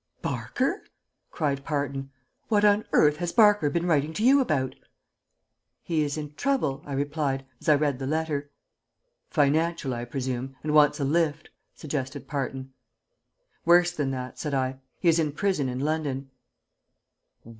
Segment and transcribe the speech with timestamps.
[0.23, 0.83] "Barker!"
[1.29, 2.09] cried Parton.
[2.47, 4.73] "What on earth has Barker been writing to you about?"
[5.83, 8.49] "He is in trouble," I replied, as I read the letter.
[9.29, 12.73] "Financial, I presume, and wants a lift?" suggested Parton.
[13.63, 16.31] "Worse than that," said I, "he is in prison in London."